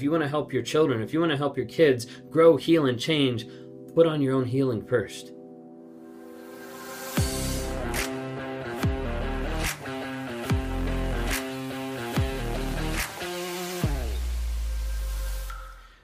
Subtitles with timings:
[0.00, 2.56] If you want to help your children, if you want to help your kids grow,
[2.56, 3.48] heal, and change,
[3.96, 5.32] put on your own healing first.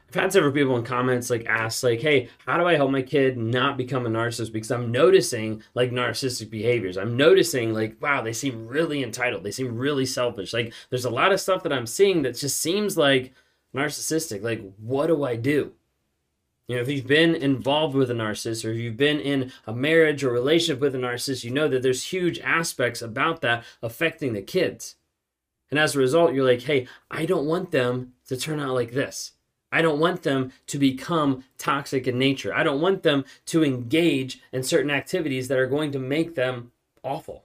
[0.09, 3.03] I've had several people in comments like ask like, "Hey, how do I help my
[3.03, 6.97] kid not become a narcissist?" Because I'm noticing like narcissistic behaviors.
[6.97, 9.45] I'm noticing like, wow, they seem really entitled.
[9.45, 10.53] They seem really selfish.
[10.53, 13.33] Like, there's a lot of stuff that I'm seeing that just seems like
[13.75, 14.43] narcissistic.
[14.43, 15.73] Like, what do I do?
[16.67, 19.75] You know, if you've been involved with a narcissist or if you've been in a
[19.75, 24.33] marriage or relationship with a narcissist, you know that there's huge aspects about that affecting
[24.33, 24.97] the kids.
[25.71, 28.93] And as a result, you're like, hey, I don't want them to turn out like
[28.93, 29.33] this.
[29.71, 32.55] I don't want them to become toxic in nature.
[32.55, 36.71] I don't want them to engage in certain activities that are going to make them
[37.03, 37.45] awful.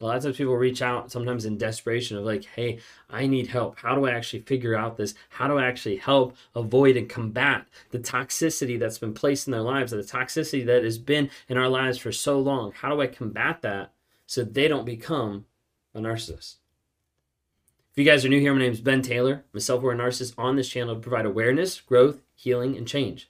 [0.00, 2.78] A lot of times people reach out sometimes in desperation of like, hey,
[3.10, 3.80] I need help.
[3.80, 5.14] How do I actually figure out this?
[5.28, 9.60] How do I actually help avoid and combat the toxicity that's been placed in their
[9.60, 12.72] lives, the toxicity that has been in our lives for so long?
[12.72, 13.92] How do I combat that
[14.24, 15.46] so they don't become
[15.92, 16.56] a narcissist?
[17.90, 19.44] If you guys are new here, my name is Ben Taylor.
[19.52, 23.28] I'm a self aware narcissist on this channel to provide awareness, growth, healing, and change.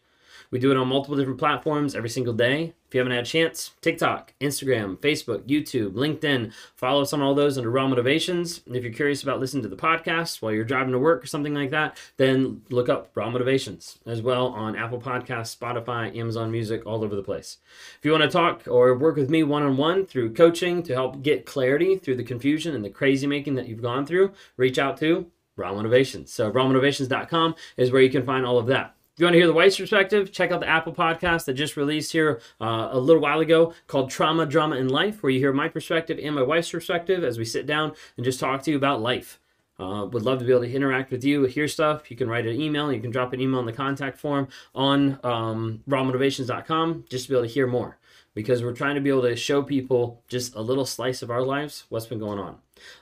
[0.51, 2.75] We do it on multiple different platforms every single day.
[2.89, 7.35] If you haven't had a chance, TikTok, Instagram, Facebook, YouTube, LinkedIn, follow us on all
[7.35, 8.63] those under Raw Motivations.
[8.67, 11.27] And if you're curious about listening to the podcast while you're driving to work or
[11.27, 16.51] something like that, then look up Raw Motivations as well on Apple Podcasts, Spotify, Amazon
[16.51, 17.59] Music, all over the place.
[17.99, 20.95] If you want to talk or work with me one on one through coaching to
[20.95, 24.79] help get clarity through the confusion and the crazy making that you've gone through, reach
[24.79, 26.33] out to Raw Motivations.
[26.33, 28.95] So, rawmotivations.com is where you can find all of that.
[29.19, 31.77] If you want to hear the wife's perspective, check out the Apple podcast that just
[31.77, 35.53] released here uh, a little while ago called Trauma, Drama, and Life, where you hear
[35.53, 38.77] my perspective and my wife's perspective as we sit down and just talk to you
[38.77, 39.41] about life.
[39.77, 42.13] Uh, would love to be able to interact with you, hear stuff.
[42.13, 42.93] You can write an email.
[42.93, 47.37] You can drop an email in the contact form on um, rawmotivations.com just to be
[47.37, 47.99] able to hear more
[48.35, 51.43] because we're trying to be able to show people just a little slice of our
[51.43, 52.59] lives, what's been going on.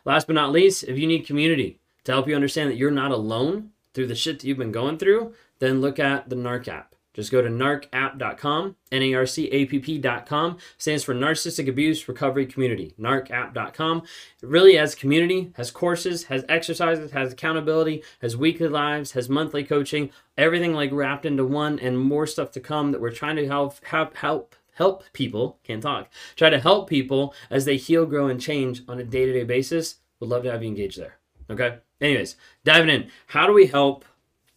[0.06, 3.10] Last but not least, if you need community to help you understand that you're not
[3.10, 6.94] alone through the shit that you've been going through, then look at the NARC app.
[7.16, 10.58] Just go to narcapp.com, N-A-R-C-A-P-P.com.
[10.76, 14.02] Stands for Narcissistic Abuse Recovery Community, narcapp.com.
[14.42, 19.64] It really has community, has courses, has exercises, has accountability, has weekly lives, has monthly
[19.64, 23.46] coaching, everything like wrapped into one and more stuff to come that we're trying to
[23.46, 28.28] help help help help people, can't talk, try to help people as they heal, grow,
[28.28, 29.96] and change on a day-to-day basis.
[30.20, 31.16] Would love to have you engage there.
[31.48, 31.78] Okay?
[31.98, 33.10] Anyways, diving in.
[33.28, 34.04] How do we help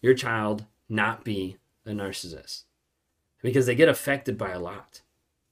[0.02, 2.64] your child not be a narcissist
[3.42, 5.02] because they get affected by a lot.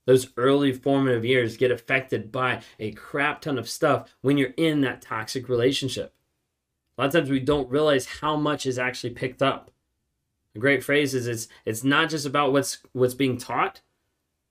[0.05, 4.81] Those early formative years get affected by a crap ton of stuff when you're in
[4.81, 6.13] that toxic relationship.
[6.97, 9.69] A lot of times we don't realize how much is actually picked up.
[10.55, 13.81] A great phrase is it's it's not just about what's what's being taught,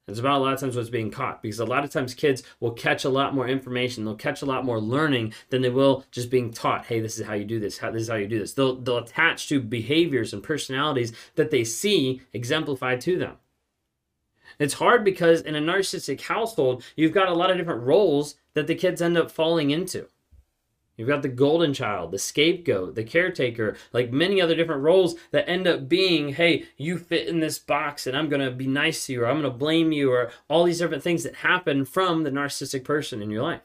[0.08, 2.44] it's about a lot of times what's being caught because a lot of times kids
[2.60, 4.04] will catch a lot more information.
[4.04, 7.26] They'll catch a lot more learning than they will just being taught, hey, this is
[7.26, 8.52] how you do this, how, this is how you do this.
[8.52, 13.36] They'll, they'll attach to behaviors and personalities that they see exemplified to them.
[14.60, 18.68] It's hard because in a narcissistic household, you've got a lot of different roles that
[18.68, 20.06] the kids end up falling into.
[20.96, 25.48] You've got the golden child, the scapegoat, the caretaker, like many other different roles that
[25.48, 29.06] end up being, hey, you fit in this box and I'm going to be nice
[29.06, 31.84] to you or I'm going to blame you or all these different things that happen
[31.84, 33.60] from the narcissistic person in your life.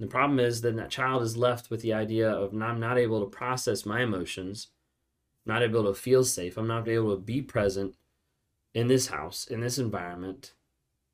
[0.00, 3.20] The problem is then that child is left with the idea of I'm not able
[3.20, 4.68] to process my emotions,
[5.44, 7.96] not able to feel safe, I'm not able to be present
[8.72, 10.54] in this house, in this environment,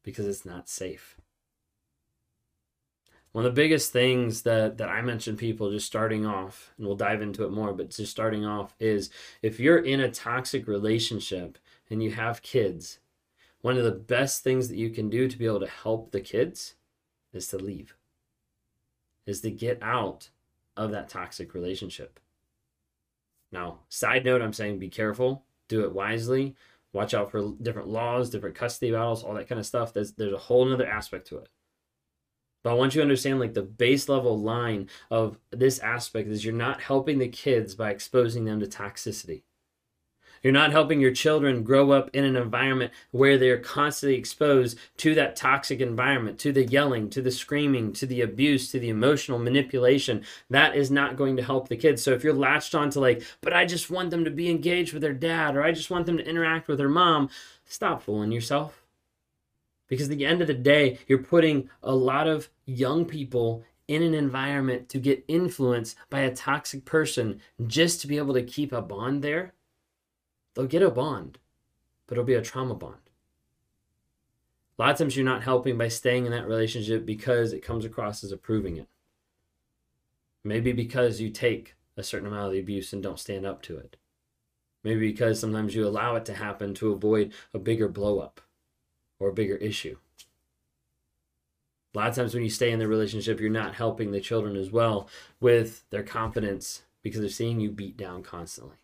[0.04, 1.16] because it's not safe
[3.34, 6.94] one of the biggest things that that I mention people just starting off, and we'll
[6.94, 9.10] dive into it more, but just starting off is
[9.42, 11.58] if you're in a toxic relationship
[11.90, 13.00] and you have kids,
[13.60, 16.20] one of the best things that you can do to be able to help the
[16.20, 16.76] kids
[17.32, 17.96] is to leave.
[19.26, 20.28] Is to get out
[20.76, 22.20] of that toxic relationship.
[23.50, 26.54] Now, side note, I'm saying be careful, do it wisely,
[26.92, 29.92] watch out for different laws, different custody battles, all that kind of stuff.
[29.92, 31.48] There's there's a whole other aspect to it.
[32.64, 36.44] But I want you to understand like the base level line of this aspect is
[36.44, 39.42] you're not helping the kids by exposing them to toxicity.
[40.42, 45.14] You're not helping your children grow up in an environment where they're constantly exposed to
[45.14, 49.38] that toxic environment, to the yelling, to the screaming, to the abuse, to the emotional
[49.38, 50.22] manipulation.
[50.50, 52.02] That is not going to help the kids.
[52.02, 54.92] So if you're latched on to like, but I just want them to be engaged
[54.92, 57.30] with their dad or I just want them to interact with their mom,
[57.64, 58.83] stop fooling yourself.
[59.88, 64.02] Because at the end of the day, you're putting a lot of young people in
[64.02, 68.72] an environment to get influenced by a toxic person just to be able to keep
[68.72, 69.52] a bond there,
[70.54, 71.38] they'll get a bond,
[72.06, 72.96] but it'll be a trauma bond.
[74.78, 77.84] A lot of times you're not helping by staying in that relationship because it comes
[77.84, 78.88] across as approving it.
[80.42, 83.76] Maybe because you take a certain amount of the abuse and don't stand up to
[83.76, 83.96] it.
[84.82, 88.38] Maybe because sometimes you allow it to happen to avoid a bigger blowup
[89.24, 89.96] or a bigger issue.
[91.94, 94.56] A lot of times when you stay in the relationship, you're not helping the children
[94.56, 95.08] as well
[95.40, 98.76] with their confidence because they're seeing you beat down constantly,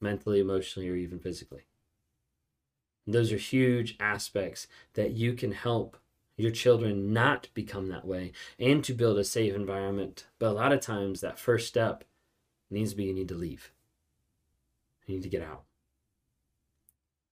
[0.00, 1.62] mentally, emotionally, or even physically.
[3.06, 5.96] And those are huge aspects that you can help
[6.36, 10.26] your children not become that way and to build a safe environment.
[10.38, 12.04] But a lot of times, that first step
[12.70, 13.72] needs to be you need to leave,
[15.06, 15.67] you need to get out.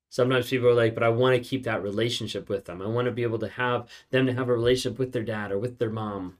[0.08, 2.80] Sometimes people are like, but I want to keep that relationship with them.
[2.80, 5.52] I want to be able to have them to have a relationship with their dad
[5.52, 6.38] or with their mom.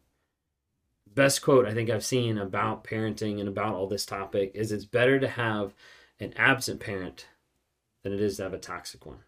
[1.06, 4.84] Best quote I think I've seen about parenting and about all this topic is it's
[4.84, 5.74] better to have
[6.20, 7.26] an absent parent
[8.02, 9.25] than it is to have a toxic one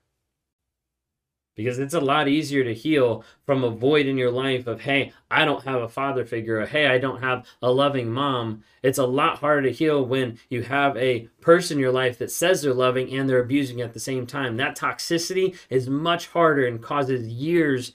[1.58, 5.12] because it's a lot easier to heal from a void in your life of hey
[5.30, 8.62] i don't have a father figure or hey i don't have a loving mom.
[8.82, 12.30] It's a lot harder to heal when you have a person in your life that
[12.30, 14.56] says they're loving and they're abusing at the same time.
[14.56, 17.92] That toxicity is much harder and causes years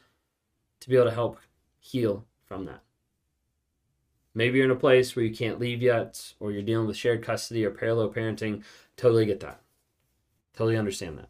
[0.81, 1.39] to be able to help
[1.79, 2.81] heal from that.
[4.35, 7.23] Maybe you're in a place where you can't leave yet or you're dealing with shared
[7.23, 8.63] custody or parallel parenting.
[8.97, 9.61] Totally get that.
[10.55, 11.29] Totally understand that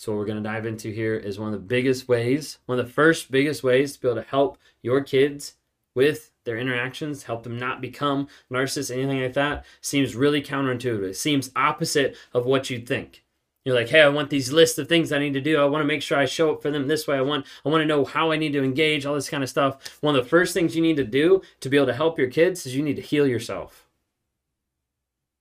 [0.00, 2.78] so, what we're going to dive into here is one of the biggest ways, one
[2.78, 5.56] of the first biggest ways to be able to help your kids
[5.94, 11.02] with their interactions, help them not become narcissists, anything like that, seems really counterintuitive.
[11.02, 13.24] It seems opposite of what you'd think.
[13.66, 15.60] You're like, hey, I want these lists of things I need to do.
[15.60, 17.18] I want to make sure I show up for them this way.
[17.18, 19.50] I want, I want to know how I need to engage, all this kind of
[19.50, 19.98] stuff.
[20.00, 22.30] One of the first things you need to do to be able to help your
[22.30, 23.86] kids is you need to heal yourself.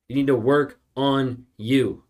[0.10, 2.04] You need to work on you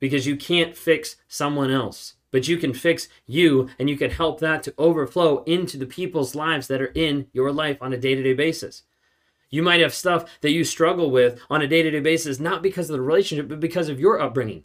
[0.00, 2.14] because you can't fix someone else.
[2.32, 6.34] But you can fix you and you can help that to overflow into the people's
[6.34, 8.82] lives that are in your life on a day to day basis.
[9.50, 12.62] You might have stuff that you struggle with on a day to day basis, not
[12.62, 14.64] because of the relationship, but because of your upbringing.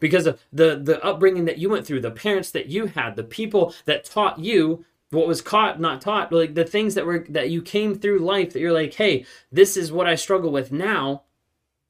[0.00, 3.24] Because of the, the upbringing that you went through, the parents that you had, the
[3.24, 7.50] people that taught you what was caught, not taught, like the things that were that
[7.50, 11.24] you came through life that you're like, hey, this is what I struggle with now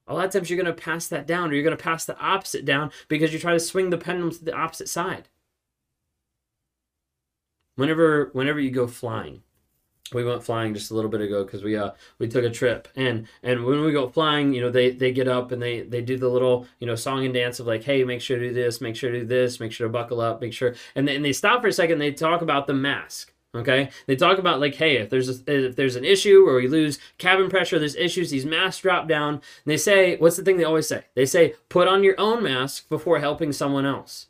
[0.07, 2.05] a lot of times you're going to pass that down or you're going to pass
[2.05, 5.29] the opposite down because you try to swing the pendulum to the opposite side.
[7.77, 9.43] Whenever whenever you go flying,
[10.13, 12.89] we went flying just a little bit ago because we uh we took a trip
[12.97, 16.03] and and when we go flying you know they they get up and they they
[16.03, 18.55] do the little you know song and dance of like hey make sure to do
[18.55, 21.17] this make sure to do this make sure to buckle up make sure and they,
[21.17, 24.61] and they stop for a second they talk about the mask Okay, they talk about
[24.61, 27.97] like, hey, if there's a, if there's an issue or we lose cabin pressure, there's
[27.97, 28.31] issues.
[28.31, 29.43] These masks drop down.
[29.67, 31.05] they say, what's the thing they always say?
[31.15, 34.29] They say, put on your own mask before helping someone else.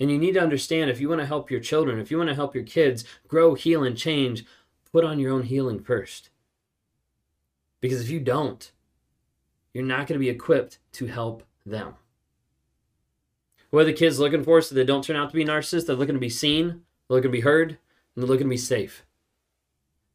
[0.00, 2.28] And you need to understand if you want to help your children, if you want
[2.28, 4.44] to help your kids grow, heal, and change,
[4.90, 6.30] put on your own healing first.
[7.80, 8.72] Because if you don't,
[9.72, 11.94] you're not going to be equipped to help them.
[13.70, 15.86] What are the kids looking for so they don't turn out to be narcissists?
[15.86, 17.78] They're looking to be seen, they're to be heard, and
[18.16, 19.04] they're looking to be safe.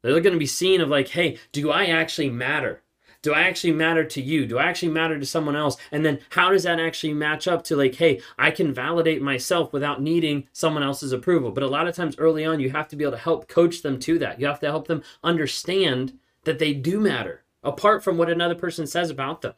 [0.02, 2.82] They're looking to be seen of like, hey, do I actually matter?
[3.22, 4.46] Do I actually matter to you?
[4.46, 5.78] Do I actually matter to someone else?
[5.94, 9.72] And then how does that actually match up to like, hey, I can validate myself
[9.72, 11.52] without needing someone else's approval?
[11.52, 13.82] But a lot of times early on, you have to be able to help coach
[13.82, 14.42] them to that.
[14.42, 18.86] You have to help them understand that they do matter apart from what another person
[18.86, 19.54] says about them.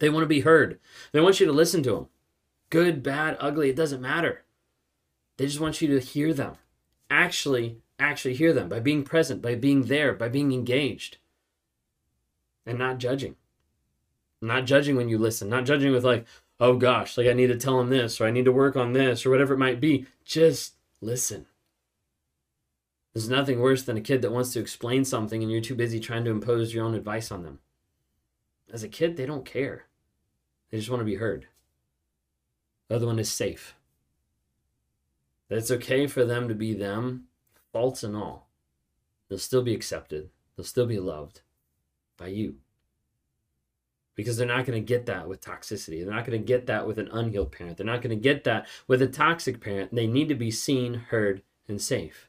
[0.00, 0.80] They want to be heard.
[1.12, 2.08] They want you to listen to them.
[2.68, 4.42] Good, bad, ugly, it doesn't matter.
[5.40, 6.56] They just want you to hear them.
[7.08, 11.16] Actually, actually hear them by being present, by being there, by being engaged.
[12.66, 13.36] And not judging.
[14.42, 16.26] Not judging when you listen, not judging with like,
[16.60, 18.92] oh gosh, like I need to tell them this or I need to work on
[18.92, 20.04] this or whatever it might be.
[20.26, 21.46] Just listen.
[23.14, 26.00] There's nothing worse than a kid that wants to explain something and you're too busy
[26.00, 27.60] trying to impose your own advice on them.
[28.70, 29.86] As a kid, they don't care.
[30.70, 31.46] They just want to be heard.
[32.88, 33.74] The other one is safe.
[35.50, 37.24] That it's okay for them to be them,
[37.72, 38.48] faults and all.
[39.28, 40.30] They'll still be accepted.
[40.56, 41.42] They'll still be loved
[42.16, 42.58] by you.
[44.14, 46.04] Because they're not going to get that with toxicity.
[46.04, 47.76] They're not going to get that with an unhealed parent.
[47.76, 49.92] They're not going to get that with a toxic parent.
[49.92, 52.28] They need to be seen, heard, and safe.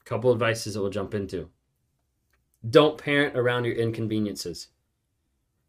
[0.00, 1.48] A couple of advices that we'll jump into.
[2.68, 4.68] Don't parent around your inconveniences.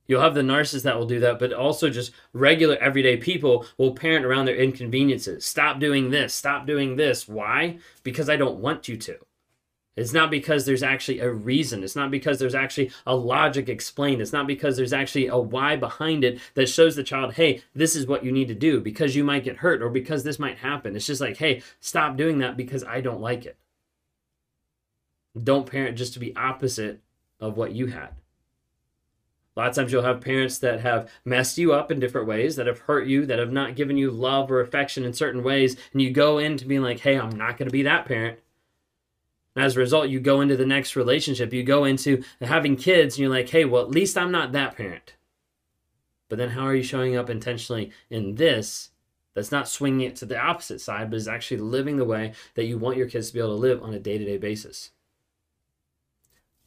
[0.08, 3.96] You'll have the narcissists that will do that, but also just regular everyday people will
[3.96, 5.46] parent around their inconveniences.
[5.46, 7.28] Stop doing this, stop doing this.
[7.28, 7.80] Why?
[8.04, 9.18] Because I don't want you to.
[9.96, 11.82] It's not because there's actually a reason.
[11.82, 14.22] It's not because there's actually a logic explained.
[14.22, 17.96] It's not because there's actually a why behind it that shows the child, hey, this
[17.96, 20.58] is what you need to do because you might get hurt or because this might
[20.58, 20.96] happen.
[20.96, 23.58] It's just like, hey, stop doing that because I don't like it.
[25.42, 27.02] Don't parent just to be opposite
[27.40, 28.10] of what you had.
[29.56, 32.58] A lot of times you'll have parents that have messed you up in different ways,
[32.58, 35.78] that have hurt you, that have not given you love or affection in certain ways,
[35.94, 38.40] and you go into being like, hey, I'm not going to be that parent.
[39.56, 43.16] And as a result, you go into the next relationship, you go into having kids,
[43.16, 45.16] and you're like, hey, well, at least I'm not that parent.
[46.28, 48.90] But then how are you showing up intentionally in this
[49.36, 52.66] that's not swinging it to the opposite side, but is actually living the way that
[52.66, 54.92] you want your kids to be able to live on a day to day basis?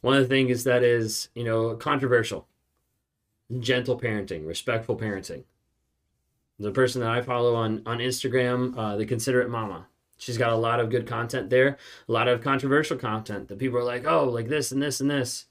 [0.01, 2.47] One of the things that is, you know, controversial
[3.57, 5.43] gentle parenting, respectful parenting.
[6.59, 9.87] The person that I follow on on Instagram, uh, the Considerate Mama,
[10.17, 11.77] she's got a lot of good content there,
[12.07, 15.09] a lot of controversial content that people are like, oh, like this and this and
[15.09, 15.45] this.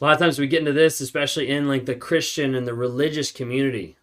[0.00, 2.74] A lot of times we get into this, especially in like the Christian and the
[2.74, 3.96] religious community,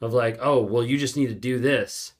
[0.00, 2.14] of like, oh, well, you just need to do this.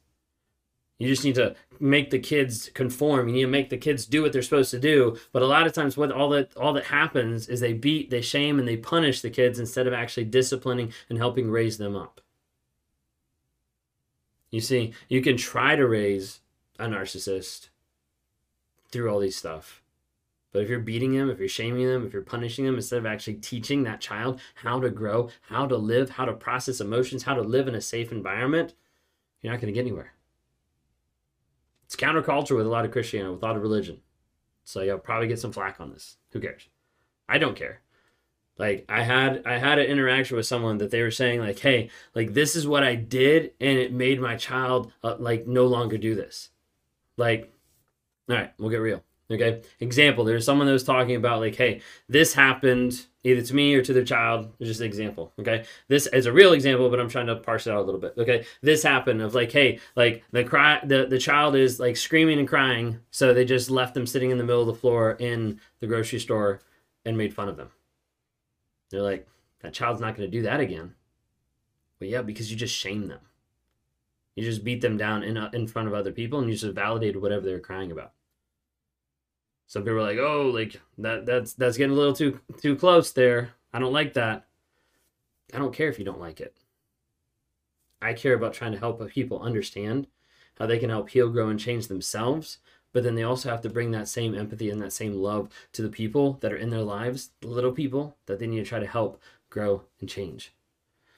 [1.05, 3.29] You just need to make the kids conform.
[3.29, 5.19] You need to make the kids do what they're supposed to do.
[5.33, 8.23] But a lot of times, what all that all that happens is they beat, they
[8.23, 12.23] shame, and they punish the kids instead of actually disciplining and helping raise them up.
[14.51, 16.41] You see, you can try to raise
[16.79, 17.69] a narcissist
[18.91, 19.83] through all these stuff.
[20.53, 23.05] But if you're beating them, if you're shaming them, if you're punishing them, instead of
[23.05, 27.35] actually teaching that child how to grow, how to live, how to process emotions, how
[27.35, 28.73] to live in a safe environment,
[29.43, 30.15] you're not going to get anywhere.
[31.95, 34.01] It's counterculture with a lot of Christianity, with a lot of religion.
[34.65, 36.17] So you'll probably get some flack on this.
[36.33, 36.69] Who cares?
[37.29, 37.83] I don't care.
[38.59, 41.91] Like I had I had an interaction with someone that they were saying like, "Hey,
[42.15, 45.97] like this is what I did and it made my child uh, like no longer
[45.97, 46.51] do this."
[47.17, 47.53] Like
[48.29, 49.03] all right, we'll get real.
[49.31, 49.63] Okay.
[49.81, 53.83] Example, there's someone that was talking about like, "Hey, this happened either to me or
[53.83, 54.53] to their child.
[54.61, 55.33] It's just an example.
[55.39, 55.65] Okay.
[55.89, 58.15] This is a real example, but I'm trying to parse it out a little bit.
[58.19, 58.45] Okay.
[58.61, 62.47] This happened of like, hey, like the cry the, the child is like screaming and
[62.47, 63.01] crying.
[63.11, 66.21] So they just left them sitting in the middle of the floor in the grocery
[66.21, 66.61] store
[67.07, 67.71] and made fun of them.
[68.91, 69.27] They're like,
[69.63, 70.95] that child's not gonna do that again.
[71.99, 73.21] But yeah, because you just shame them.
[74.37, 76.75] You just beat them down in, uh, in front of other people and you just
[76.75, 78.13] validated whatever they were crying about
[79.67, 83.13] some people are like, "Oh, like that that's that's getting a little too too close
[83.13, 83.51] there.
[83.73, 84.47] I don't like that."
[85.53, 86.57] I don't care if you don't like it.
[88.03, 90.09] I care about trying to help people understand
[90.59, 92.59] how they can help heal, grow, and change themselves.
[92.93, 95.83] But then they also have to bring that same empathy and that same love to
[95.83, 98.79] the people that are in their lives, the little people that they need to try
[98.79, 100.53] to help grow and change.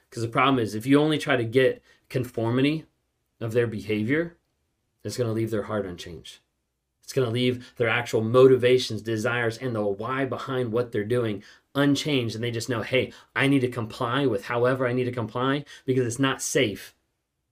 [0.08, 2.86] Because the problem is, if you only try to get conformity
[3.40, 4.36] of their behavior,
[5.04, 6.38] it's going to leave their heart unchanged.
[7.06, 11.44] It's going to leave their actual motivations, desires, and the why behind what they're doing
[11.72, 12.34] unchanged.
[12.34, 15.64] And they just know, hey, I need to comply with however I need to comply
[15.84, 16.96] because it's not safe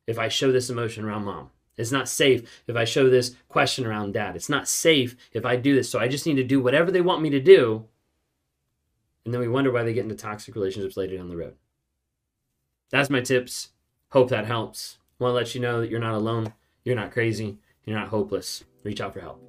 [0.08, 1.50] if I show this emotion around mom.
[1.76, 4.34] It's not safe if I show this question around dad.
[4.34, 5.88] It's not safe if I do this.
[5.88, 7.84] So I just need to do whatever they want me to do.
[9.24, 11.54] And then we wonder why they get into toxic relationships later down the road.
[12.90, 13.68] That's my tips.
[14.08, 14.98] Hope that helps.
[15.20, 16.54] Want to let you know that you're not alone.
[16.82, 17.58] You're not crazy.
[17.84, 19.40] You're not hopeless reach out for help.